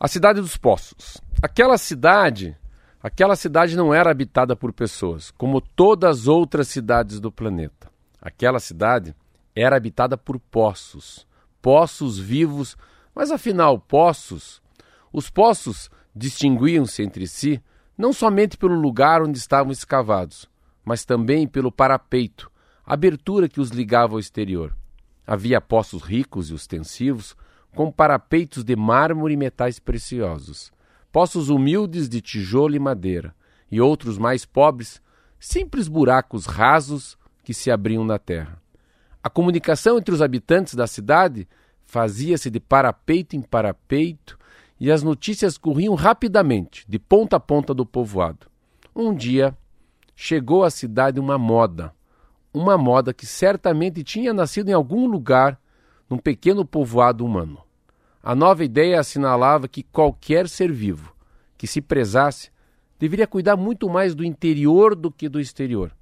[0.00, 1.20] A cidade dos poços.
[1.42, 2.56] Aquela cidade,
[3.02, 7.90] aquela cidade não era habitada por pessoas, como todas as outras cidades do planeta.
[8.22, 9.12] Aquela cidade
[9.56, 11.26] era habitada por poços,
[11.60, 12.76] poços vivos,
[13.12, 14.62] mas afinal, poços.
[15.12, 17.60] Os poços distinguiam-se entre si
[17.96, 20.48] não somente pelo lugar onde estavam escavados,
[20.84, 22.48] mas também pelo parapeito,
[22.86, 24.76] abertura que os ligava ao exterior.
[25.26, 27.36] Havia poços ricos e ostensivos,
[27.74, 30.72] com parapeitos de mármore e metais preciosos,
[31.12, 33.34] poços humildes de tijolo e madeira,
[33.70, 35.00] e outros mais pobres,
[35.38, 38.60] simples buracos rasos que se abriam na terra.
[39.22, 41.48] A comunicação entre os habitantes da cidade
[41.84, 44.38] fazia-se de parapeito em parapeito
[44.80, 48.46] e as notícias corriam rapidamente, de ponta a ponta do povoado.
[48.94, 49.56] Um dia
[50.14, 51.92] chegou à cidade uma moda,
[52.52, 55.60] uma moda que certamente tinha nascido em algum lugar
[56.08, 57.62] num pequeno povoado humano.
[58.22, 61.14] A nova ideia assinalava que qualquer ser vivo
[61.56, 62.50] que se prezasse
[62.98, 65.92] deveria cuidar muito mais do interior do que do exterior.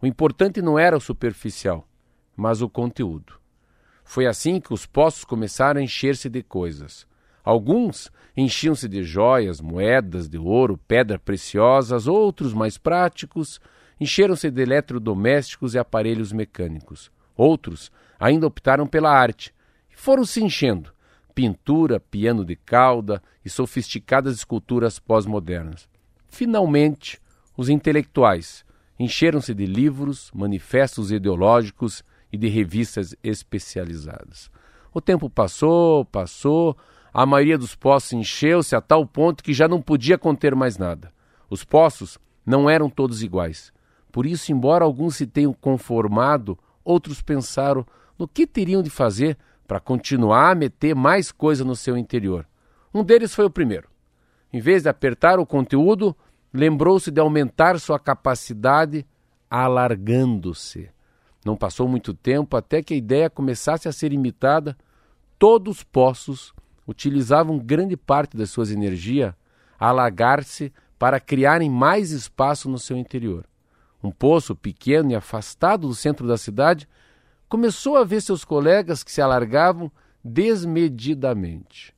[0.00, 1.86] O importante não era o superficial,
[2.36, 3.34] mas o conteúdo.
[4.04, 7.06] Foi assim que os poços começaram a encher-se de coisas.
[7.42, 13.60] Alguns enchiam-se de joias, moedas de ouro, pedras preciosas, outros mais práticos,
[14.00, 17.10] encheram-se de eletrodomésticos e aparelhos mecânicos.
[17.36, 19.54] Outros ainda optaram pela arte
[19.90, 20.92] e foram se enchendo.
[21.34, 25.88] Pintura, piano de cauda e sofisticadas esculturas pós-modernas.
[26.28, 27.20] Finalmente,
[27.56, 28.64] os intelectuais
[28.98, 34.50] encheram-se de livros, manifestos ideológicos e de revistas especializadas.
[34.92, 36.76] O tempo passou, passou,
[37.12, 41.12] a maioria dos poços encheu-se a tal ponto que já não podia conter mais nada.
[41.48, 43.72] Os poços não eram todos iguais.
[44.10, 47.84] Por isso, embora alguns se tenham conformado, outros pensaram
[48.16, 49.36] no que teriam de fazer
[49.66, 52.46] para continuar a meter mais coisa no seu interior.
[52.94, 53.88] Um deles foi o primeiro.
[54.52, 56.16] Em vez de apertar o conteúdo,
[56.52, 59.04] lembrou-se de aumentar sua capacidade
[59.50, 60.88] alargando-se.
[61.44, 64.76] Não passou muito tempo até que a ideia começasse a ser imitada.
[65.38, 66.54] Todos os poços
[66.86, 69.34] utilizavam grande parte da suas energias
[69.78, 73.44] a alargar-se para criarem mais espaço no seu interior
[74.06, 76.88] um poço pequeno e afastado do centro da cidade,
[77.48, 79.90] começou a ver seus colegas que se alargavam
[80.24, 81.94] desmedidamente.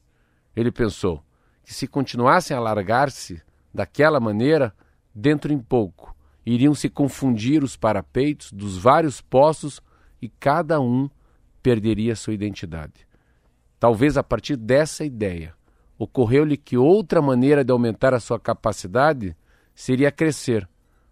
[0.55, 1.23] Ele pensou
[1.65, 3.41] que se continuassem a alargar-se
[3.73, 4.75] daquela maneira,
[5.15, 6.17] dentro em pouco
[6.51, 9.83] iriam se confundir os parapeitos dos vários poços
[10.21, 11.11] e cada um
[11.63, 13.07] perderia sua identidade.
[13.79, 15.55] Talvez a partir dessa ideia,
[15.99, 19.37] ocorreu-lhe que outra maneira de aumentar a sua capacidade
[19.75, 20.67] seria crescer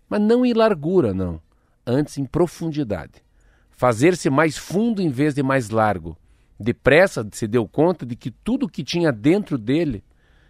[0.08, 1.40] mas não em largura, não,
[1.86, 3.24] antes em profundidade.
[3.70, 6.16] Fazer-se mais fundo em vez de mais largo.
[6.58, 10.02] Depressa se deu conta de que tudo o que tinha dentro dele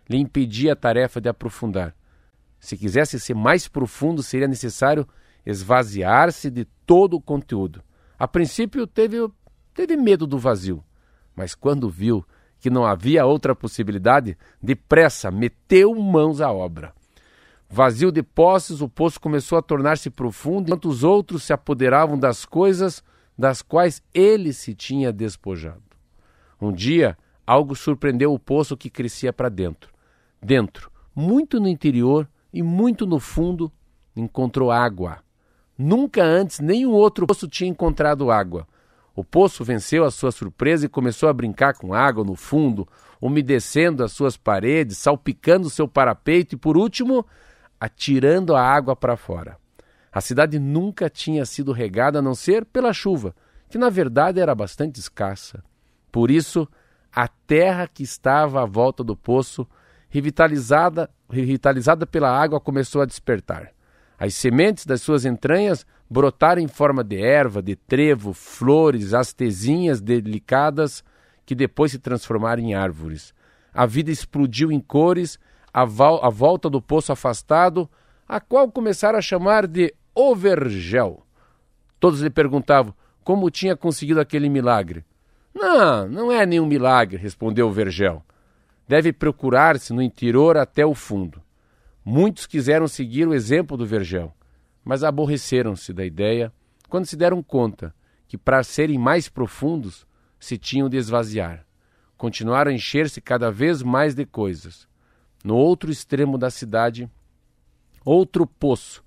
[0.09, 1.95] lhe impedia a tarefa de aprofundar.
[2.61, 5.07] Se quisesse ser mais profundo, seria necessário
[5.45, 7.83] esvaziar-se de todo o conteúdo.
[8.19, 9.29] A princípio teve,
[9.75, 10.83] teve medo do vazio,
[11.35, 12.25] mas quando viu
[12.59, 16.95] que não havia outra possibilidade, depressa meteu mãos à obra.
[17.69, 22.45] Vazio de posses, o poço começou a tornar-se profundo, enquanto os outros se apoderavam das
[22.45, 23.03] coisas
[23.37, 25.83] das quais ele se tinha despojado.
[26.61, 29.93] Um dia, algo surpreendeu o poço que crescia para dentro.
[30.41, 33.71] Dentro, muito no interior e muito no fundo,
[34.15, 35.19] encontrou água.
[35.77, 38.67] Nunca antes nenhum outro poço tinha encontrado água.
[39.15, 42.87] O poço venceu a sua surpresa e começou a brincar com água no fundo,
[43.21, 47.27] umedecendo as suas paredes, salpicando seu parapeito e, por último,
[47.81, 49.57] atirando a água para fora.
[50.13, 53.35] A cidade nunca tinha sido regada a não ser pela chuva,
[53.69, 55.63] que na verdade era bastante escassa.
[56.11, 56.67] Por isso,
[57.15, 59.67] a terra que estava à volta do poço,
[60.09, 63.73] revitalizada, revitalizada pela água, começou a despertar.
[64.19, 71.05] As sementes das suas entranhas brotaram em forma de erva, de trevo, flores, astezinhas delicadas
[71.45, 73.35] que depois se transformaram em árvores.
[73.75, 75.39] A vida explodiu em cores
[75.77, 77.87] a, a volta do poço afastado,
[78.27, 81.23] a qual começaram a chamar de Overgel.
[82.01, 85.05] Todos lhe perguntavam como tinha conseguido aquele milagre.
[85.55, 88.25] Não, não é nenhum milagre, respondeu Vergel.
[88.89, 91.43] Deve procurar-se no interior até o fundo.
[92.03, 94.33] Muitos quiseram seguir o exemplo do Vergel,
[94.83, 96.51] mas aborreceram-se da ideia
[96.89, 97.95] quando se deram conta
[98.27, 100.07] que, para serem mais profundos,
[100.41, 101.67] se tinham de esvaziar.
[102.17, 104.89] Continuaram a encher-se cada vez mais de coisas.
[105.47, 107.09] No outro extremo da cidade,
[108.05, 109.01] outro poço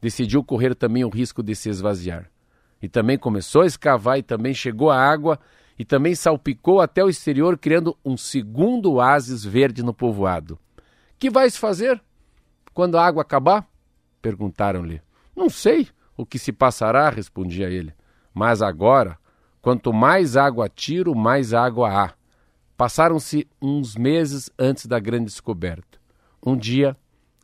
[0.00, 2.28] decidiu correr também o risco de se esvaziar.
[2.82, 5.38] E também começou a escavar e também chegou a água
[5.78, 10.58] e também salpicou até o exterior, criando um segundo oásis verde no povoado.
[11.20, 12.02] Que vais fazer
[12.74, 13.64] quando a água acabar?
[14.20, 15.00] Perguntaram-lhe.
[15.36, 15.86] Não sei
[16.16, 17.94] o que se passará, respondia ele.
[18.34, 19.16] Mas agora,
[19.62, 22.15] quanto mais água tiro, mais água há.
[22.76, 25.98] Passaram-se uns meses antes da grande descoberta.
[26.44, 26.94] Um dia,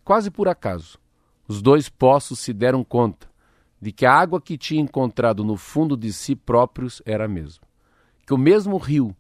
[0.05, 0.99] quase por acaso,
[1.49, 3.31] os dois poços se deram conta
[3.81, 7.65] de que a água que tinha encontrado no fundo de si próprios era a mesma.
[8.27, 9.17] Que o mesmo rio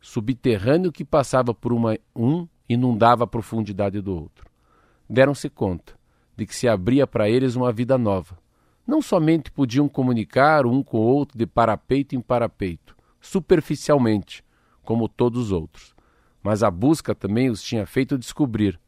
[0.00, 4.46] subterrâneo que passava por uma, um inundava a profundidade do outro.
[5.08, 5.92] Deram-se conta
[6.36, 8.38] de que se abria para eles uma vida nova.
[8.86, 14.42] Não somente podiam comunicar um com o outro de parapeito em parapeito, superficialmente,
[14.84, 15.94] como todos os outros,
[16.42, 18.78] mas a busca também os tinha feito descobrir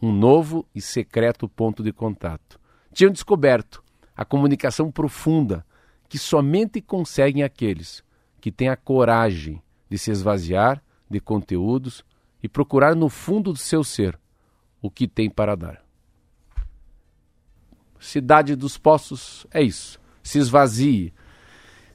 [0.00, 2.60] um novo e secreto ponto de contato.
[2.92, 3.82] Tinham descoberto
[4.16, 5.64] a comunicação profunda
[6.08, 8.02] que somente conseguem aqueles
[8.40, 12.04] que têm a coragem de se esvaziar de conteúdos
[12.42, 14.18] e procurar no fundo do seu ser
[14.80, 15.82] o que tem para dar.
[17.98, 20.00] Cidade dos Poços é isso.
[20.22, 21.12] Se esvazie.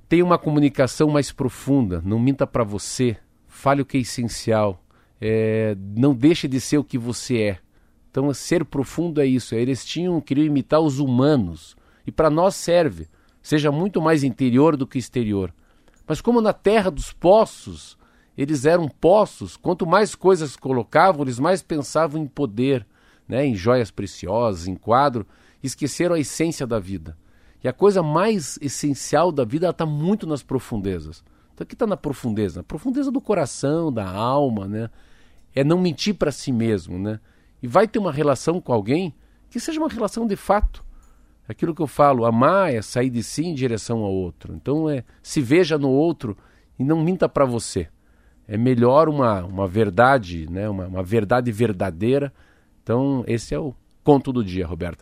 [0.09, 2.01] Tenha uma comunicação mais profunda.
[2.03, 3.17] Não minta para você.
[3.63, 4.83] Fale o que é essencial.
[5.21, 7.59] É, não deixe de ser o que você é.
[8.11, 9.55] Então, ser profundo é isso.
[9.55, 11.73] Eles tinham queriam imitar os humanos
[12.05, 13.07] e para nós serve,
[13.41, 15.53] seja muito mais interior do que exterior.
[16.05, 17.97] Mas como na terra dos poços,
[18.37, 22.85] eles eram poços, quanto mais coisas colocavam, eles mais pensavam em poder,
[23.25, 25.25] né, em joias preciosas, em quadro,
[25.63, 27.17] esqueceram a essência da vida.
[27.63, 31.23] E a coisa mais essencial da vida está muito nas profundezas.
[31.53, 32.59] Então, o que está na profundeza?
[32.59, 34.89] Na profundeza do coração, da alma, né?
[35.55, 37.19] É não mentir para si mesmo, né?
[37.61, 39.13] E vai ter uma relação com alguém
[39.49, 40.83] que seja uma relação de fato
[41.47, 44.53] aquilo que eu falo, amar é sair de si em direção ao outro.
[44.53, 46.37] Então é se veja no outro
[46.77, 47.87] e não minta para você.
[48.47, 50.67] É melhor uma, uma verdade, né?
[50.67, 52.33] uma, uma verdade verdadeira.
[52.81, 53.73] Então esse é o
[54.03, 55.01] conto do dia, Roberto.